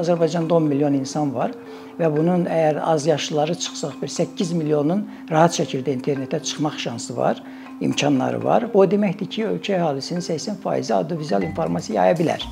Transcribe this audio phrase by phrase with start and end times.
[0.00, 1.54] Azərbaycanda 10 milyon insan var
[1.98, 7.42] və bunun əgər az yaşlıları çıxsaq bir 8 milyonun rahat şəkildə internetə çıxmaq şansı var,
[7.80, 8.68] imkanları var.
[8.74, 12.50] Bu o deməkdir ki, ölkə əhalisinin 80% audiovizual informasiya yaya bilər.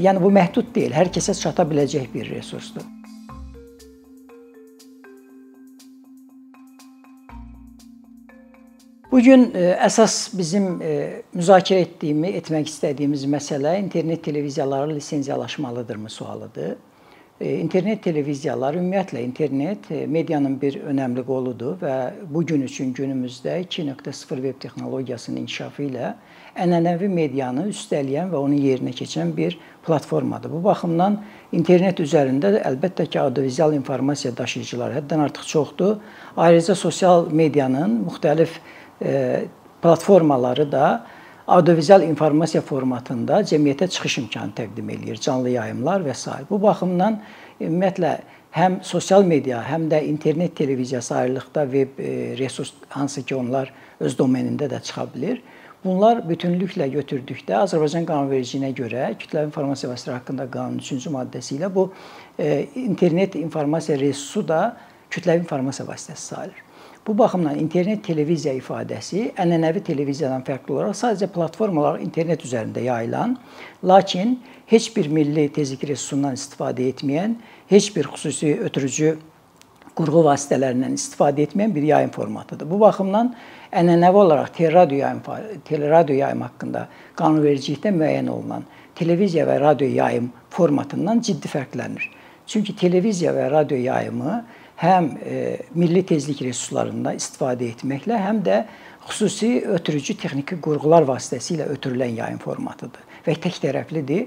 [0.00, 2.93] Yəni bu məhdud deyil, hər kəsə çata biləcək bir resursdur.
[9.14, 10.94] Bu gün e, əsas bizim e,
[11.38, 16.72] müzakirə etdiyimi, etmək istədiyimiz məsələ internet televiziyaları lisenziyalaşmalıdırmı sualıdır.
[17.40, 21.94] E, internet televiziyalar ümumiyyətlə internet medianın bir önəmli qoludur və
[22.26, 26.12] bu gün üçün günümüzdə 2.0 veb texnologiyasının inkişafı ilə
[26.58, 29.54] ənənəvi medianı üstələyən və onun yerinə keçən bir
[29.86, 30.50] platformadır.
[30.58, 31.22] Bu baxımdan
[31.52, 35.98] internet üzərində əlbəttə ki, audiovizual informasiya daşıyıcıları həddən artıq çoxdur.
[36.36, 38.58] Ayrıca sosial medianın müxtəlif
[39.82, 41.06] platformaları da
[41.46, 46.30] audiovizual informasiya formatında cəmiyyətə çıxış imkanı təqdim eləyir, canlı yayımlar və s.
[46.50, 47.18] Bu baxımdan
[47.60, 48.14] ümumiyyətlə
[48.54, 51.98] həm sosial media, həm də internet televiziyası ayrılıqda veb
[52.38, 55.42] resurs hansı ki, onlar öz domenində də çıxa bilər.
[55.84, 61.90] Bunlar bütünlüklə götürdükdə Azərbaycan qanunvericiliyinə görə kütləvi informasiya vasitələri haqqında qanunun 3-cü maddəsi ilə bu
[62.80, 64.60] internet informasiya resursu da
[65.12, 66.62] kütləvi informasiya vasitəsi sayılır.
[67.06, 73.34] Bu baxımdan internet televiziya ifadəsi ənənəvi televiziyadan fərqli olaraq sadəcə platformalar internet üzərində yayılan,
[73.84, 74.38] lakin
[74.72, 77.34] heç bir milli tezlik resursundan istifadə etməyən,
[77.68, 79.12] heç bir xüsusi ötürücü
[80.00, 82.70] qurğu vasitələrindən istifadə etməyən bir yayım formatıdır.
[82.70, 83.34] Bu baxımdan
[83.68, 85.22] ənənəvi olaraq teleradio yayım,
[85.68, 86.88] teleradio yayım haqqında
[87.20, 88.64] qanunvericilikdə müəyyən olunan
[88.96, 92.08] televiziya və radio yayım formatından ciddi fərqlənir.
[92.46, 94.44] Çünki televiziya və radio yayımı
[94.80, 95.40] həm e,
[95.74, 98.64] milli tezlik resurslarından istifadə etməklə, həm də
[99.08, 104.26] xüsusi ötürücü texniki qurğular vasitəsilə ötürülən yayım formatıdır və tək tərəflidir.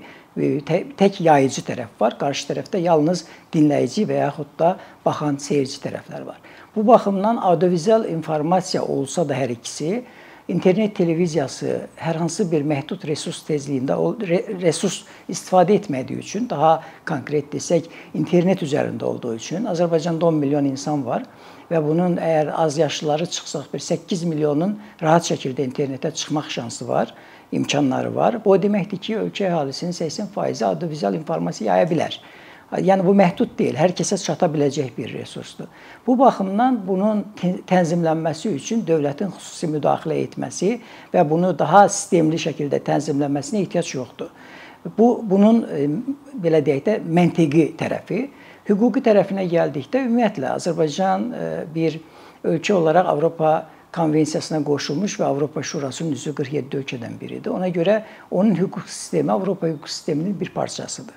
[0.67, 4.75] Tək yayıcı tərəf var, qarşı tərəfdə yalnız dinləyici və yaxud da
[5.05, 6.37] baxan seyirci tərəflər var.
[6.75, 10.03] Bu baxımdan audiovizual informasiya olsa da hər ikisi
[10.47, 14.13] internet televiziyası hər hansı bir məhdud resurs tezliyində o
[14.61, 16.77] resurs istifadə etmədiyi üçün, daha
[17.07, 21.27] konkret desək, internet üzərində olduğu üçün Azərbaycanda 10 milyon insan var
[21.71, 27.13] və bunun əgər az yaşlıları çıxsaq bir 8 milyonun rahat şəkildə internetə çıxmaq şansı var,
[27.51, 28.39] imkanları var.
[28.45, 32.19] Bu o deməkdir ki, ölkə əhalisinin 80% audiovizual informasiya yaya bilər.
[32.67, 35.69] Yəni bu məhdud deyil, hər kəsə çata biləcək bir resursdur.
[36.03, 40.73] Bu baxımdan bunun tənzimlənməsi üçün dövlətin xüsusi müdaxilə etməsi
[41.13, 44.33] və bunu daha sistemli şəkildə tənzimlənməsinə ehtiyac yoxdur.
[44.97, 45.85] Bu bunun e,
[46.43, 48.19] belə deyək də məntiqi tərəfi.
[48.67, 51.95] Hüquqi tərəfinə gəldikdə ümumiyyətlə Azərbaycan e, bir
[52.43, 53.53] ölkə olaraq Avropa
[53.95, 57.55] konvensiyasına qoşulmuş və Avropa Şurasının üzvü 47 ölkədən biridir.
[57.55, 61.15] Ona görə onun hüquq sistemi Avropa hüquq sisteminin bir parçasıdır.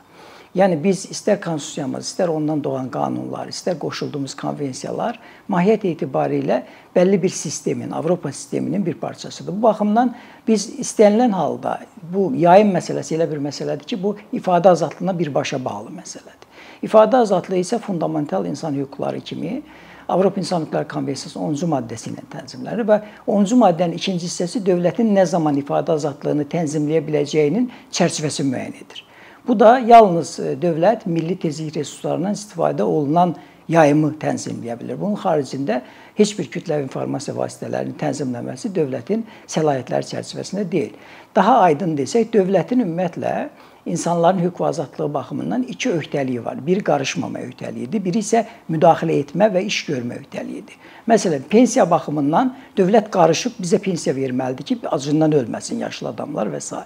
[0.51, 6.57] Yəni biz istər konstitusiyamız, istər ondan doğan qanunlar, istər qoşulduğumuz konvensiyalar mahiyyət etibarilə
[6.97, 9.55] bəlli bir sistemin, Avropa sisteminin bir parçasıdır.
[9.55, 10.11] Bu baxımdan
[10.49, 15.95] biz istənilən halda bu yayım məsələsi elə bir məsələdir ki, bu ifadə azadlığına birbaşa bağlı
[16.01, 16.49] məsələdir.
[16.83, 19.63] İfadə azadlığı isə fundamental insan hüquqları kimi
[20.09, 25.23] Avropa İnsan Hüquqları Konvensiyasının 10-cu maddəsi ilə tənzimlənir və 10-cu maddənin ikinci hissəsi dövlətin nə
[25.31, 29.05] zaman ifadə azadlığını tənzimləyə biləcəyinin çərçivəsi müəyyən edir.
[29.51, 33.33] Bu da yalnız e, dövlət milli tezlik resurslarından istifadə olunan
[33.69, 34.99] yayımı tənzimləyə bilər.
[35.01, 35.81] Bunun xaricində
[36.15, 40.93] heç bir kütləvi informasiya vasitələrinin tənzimlənməsi dövlətin səlahiyyətləri çərçivəsində deyil.
[41.35, 43.33] Daha aydın desək, dövlətin ümumiyyətlə
[43.91, 46.61] insanların hüquq və azadlığı baxımından iki öhdəliyi var.
[46.67, 50.77] Biri qarışmama öhdəliyidir, biri isə müdaxilə etmə və iş görmə öhdəliyidir.
[51.11, 56.85] Məsələn, pensiya baxımından dövlət qarışıb bizə pensiya verməlidir ki, acından ölməsin yaşlı adamlar və s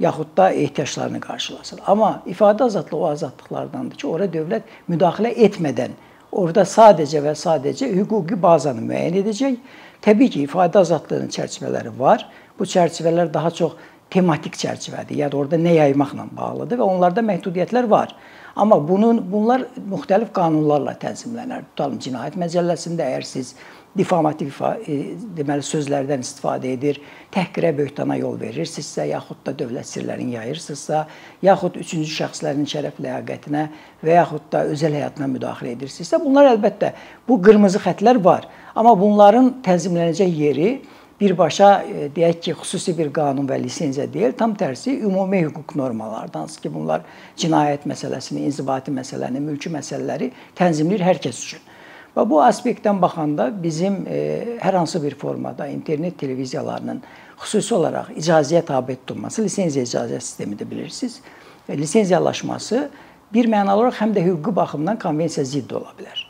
[0.00, 1.80] yaxud da ehtiyaclarını qarşılasın.
[1.86, 5.96] Amma ifadə azadlığı o azadlıqlardandır ki, ora dövlət müdaxilə etmədən
[6.32, 9.58] orada sadəcə və sadəcə hüquqi bazanı müəyyən edəcək.
[10.04, 12.26] Təbii ki, ifadə azadlığının çərçivələri var.
[12.58, 13.76] Bu çərçivələr daha çox
[14.10, 15.16] tematik çərçivədir.
[15.22, 18.14] Yəni orada nə yaymaqla bağlıdır və onlarda məhdudiyyətlər var.
[18.56, 21.66] Amma bunun bunlar müxtəlif qanunlarla tənzimlənər.
[21.72, 23.54] Tutalım cinayət məcəlləsində əgər siz
[23.96, 24.96] difamativ e,
[25.36, 27.00] deməli sözlərdən istifadə edir,
[27.34, 31.04] təhqirə, böhtana yol verirsinizsə, yaxud da dövlət sirlərini yayırsınızsa,
[31.46, 33.64] yaxud üçüncü şəxslərin şərəf ləyaqətinə
[34.04, 36.92] və yaxud da özəl həyatına müdaxilə edirsinizsə, bunlar əlbəttə
[37.28, 38.48] bu qırmızı xətlər var.
[38.76, 40.70] Amma bunların tənzimlənəcək yeri
[41.20, 46.42] birbaşa e, deyək ki, xüsusi bir qanun və lisenziya deyil, tam tərsi ümumi hüquq normalarıdır.
[46.42, 47.06] Hansı ki, bunlar
[47.40, 51.64] cinayət məsələsini, inzibati məsələni, mülki məsələləri tənzimləyir hər kəs üçün.
[52.16, 54.18] Və bu aspektdən baxanda bizim e,
[54.62, 57.02] hər hansı bir formada internet televiziyalarının
[57.42, 61.20] xüsusi olaraq icazəyə tabe tutulması, lisenziya icazə sistemidir bilirsiniz.
[61.68, 62.88] E, lisenziyalaşması
[63.34, 66.24] bir mənalı olaraq həm də hüquqi baxımdan konvensiya zidd ola bilər.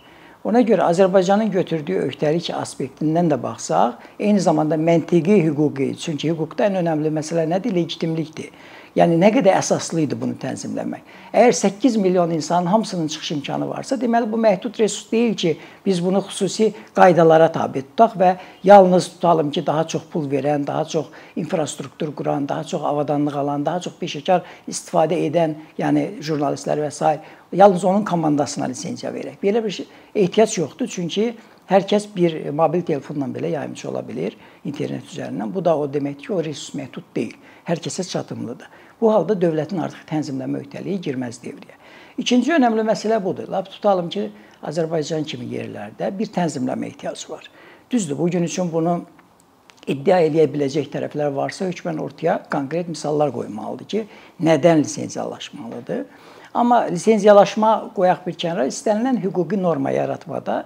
[0.47, 6.81] Ona görə Azərbaycanın götürdüyü öhdəlik aspektindən də baxsaq, eyni zamanda məntiqi hüquqi, çünki hüquqda ən
[6.83, 7.75] önəmli məsələ nədir?
[7.75, 8.51] Legitimlikdir.
[8.97, 11.03] Yəni nə qədər əsaslı idi bunu tənzimləmək.
[11.37, 15.51] Əgər 8 milyon insanın hamısının çıxış imkanı varsa, deməli bu məhdud resurs deyil ki,
[15.85, 18.31] biz bunu xüsusi qaydalara tabe tutaq və
[18.65, 23.67] yalnız tutalım ki, daha çox pul verən, daha çox infrastruktur quran, daha çox avadanlıq alan,
[23.67, 27.19] daha çox peşəkar istifadə edən, yəni jurnalistlər və s.
[27.53, 29.37] yalnız onun komandasına lisenziya verək.
[29.43, 31.35] Belə bir şey ehtiyac yoxdur, çünki
[31.67, 35.51] Hər kəs bir mobil telefonla belə yayımçı ola bilər internet üzərindən.
[35.51, 37.33] Bu da o deməkdir ki, o resurs məhdud deyil.
[37.67, 38.69] Hər kəsə çatımlıdır.
[39.01, 41.77] Bu halda dövlətin artıq tənzimləmə öhdəliyi girməz devrəyə.
[42.19, 43.49] İkinci önəmli məsələ budur.
[43.53, 44.31] Lap tutalım ki,
[44.65, 47.51] Azərbaycan kimi yerlərdə bir tənzimləmə ehtiyacı var.
[47.91, 49.03] Düzdür, bu gün üçün bunu
[49.87, 54.07] iddia eləyə biləcək tərəflər varsa, hökmən ortaya konkret misallar qoymalıdır ki,
[54.43, 56.03] nədən lisenziyalaşmalıdır.
[56.57, 60.65] Amma lisenziyalaşma qoyaq bir kənara, istənilən hüquqi norma yaratmada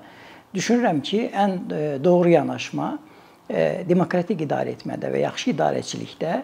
[0.55, 2.93] düşünürəm ki, ən e, doğru yanaşma
[3.51, 6.35] e, demokratik idarə etmədə və yaxşı idarəçilikdə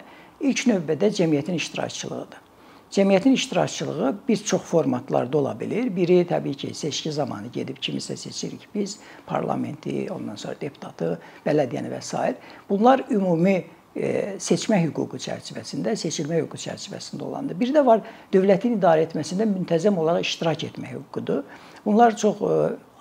[0.41, 2.43] ilk növbədə cəmiyyətin iştirakçılığıdır.
[2.91, 5.89] Cəmiyyətin iştirakçılığı bir çox formatlarda ola bilər.
[5.95, 11.99] Biri təbii ki, seçki zamanı gedib kimisə seçirik biz, parlamenti, ondan sonra deputatı, bələdiyyəni və
[12.01, 12.35] s.
[12.69, 13.57] Bunlar ümumi
[13.95, 17.59] e, seçmə hüququ çərçivəsində, seçilmə hüququ çərçivəsində olandır.
[17.59, 21.43] Bir də var dövlətin idarə etməsində müntəzəm olaraq iştirak etmə hüququdur.
[21.85, 22.39] Bunlar çox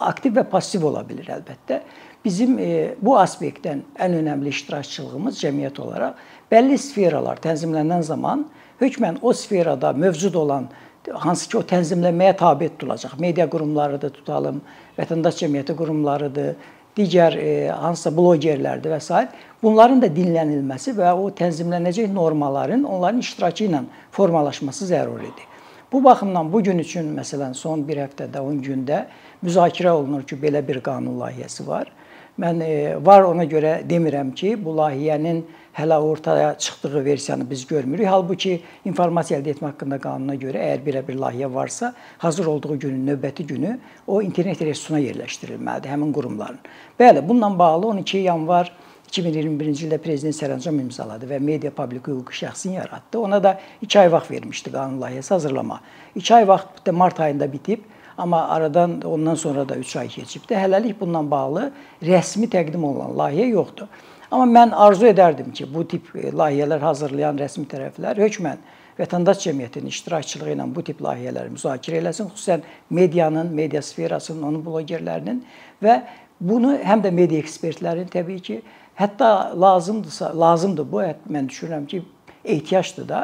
[0.01, 1.81] aktiv və passiv ola bilər əlbəttə.
[2.25, 2.57] Bizim
[2.99, 6.19] bu aspektdən ən önəmli iştirakçılığımız cəmiyyət olaraq
[6.53, 8.47] bəlli sferalar tənzimlənən zaman
[8.81, 10.69] hökmən o sferada mövcud olan
[11.13, 14.61] hansı ki o tənzimləməyə tabe tutulacaq media qurumlarıdır, tutalım,
[14.99, 16.55] vətəndaş cəmiyyəti qurumlarıdır,
[16.97, 19.27] digər e, hansısa blogerlərdir və s.
[19.63, 23.83] bunların da dinlənilməsi və o tənzimlənəcək normaların onların iştirakı ilə
[24.17, 25.53] formalaşması zəruridir.
[25.93, 29.05] Bu baxımdan bu gün üçün məsələn son bir həftədə, 10 gündə
[29.43, 31.93] müzakirə olunur ki, belə bir qanun layihəsi var.
[32.37, 35.41] Mən e, var ona görə demirəm ki, bu layihənin
[35.77, 38.07] hələ ortaya çıxdığı versiyanı biz görmürük.
[38.07, 43.07] Halbuki informasiya əldə etmə haqqında qanuna görə əgər belə bir layihə varsa, hazır olduğu günün
[43.09, 46.61] növbəti günü o internet resursuna yerləşdirilməlidir həmin qurumların.
[47.01, 48.73] Bəli, bununla bağlı 12 yanvar
[49.11, 53.19] 2021-ci ildə prezident sərəncam imzaladı və media publik hüquqi şəxsin yaratdı.
[53.19, 55.81] Ona da 2 ay vaxt vermişdi qanun layihəsi hazırlama.
[56.15, 57.85] 2 ay vaxt mart ayında bitib,
[58.19, 60.55] amma aradan ondan sonra da 3 ay keçibdi.
[60.55, 61.71] Hələlik bununla bağlı
[62.03, 63.89] rəsmi təqdim olunan layihə yoxdur.
[64.31, 68.63] Amma mən arzu edərdim ki, bu tip e, layihələr hazırlayan rəsmi tərəflər hökmən
[68.99, 75.43] vətəndaş cəmiyyətinin iştirakçılığı ilə bu tip layihələri müzakirə eləsin, xüsusən medianın, media sferasının, onun blogerlərinin
[75.85, 76.01] və
[76.41, 78.61] bunu həm də media ekspertlərinin təbii ki,
[78.99, 82.03] hətta lazımdırsa, lazımdır bu, mən düşünürəm ki,
[82.45, 83.21] ehtiyacdır da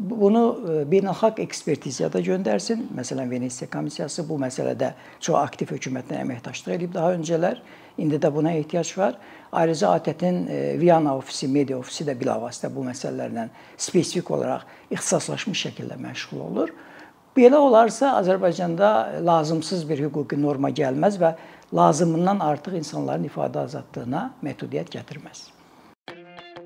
[0.00, 2.86] bunu e, beynəlxalq ekspertiziyada göndərsin.
[2.96, 7.60] Məsələn, Venesiya komissiyası bu məsələdə çox aktiv hökumətlə əməkdaşlıq edib daha öncələr.
[8.00, 9.18] İndi də buna ehtiyac var.
[9.52, 16.00] Ayrıca ATƏT-in e, Viyana ofisi, media ofisi də bilavasitə bu məsələlərlə spesifik olaraq ixtisaslaşmış şəkildə
[16.00, 16.74] məşğul olur.
[17.36, 21.36] Belə olarsa Azərbaycanda lazımsız bir hüquqi norma gəlməz və
[21.76, 25.59] lazımından artıq insanların ifadə azadlığına məhdudiyyət gətirməz.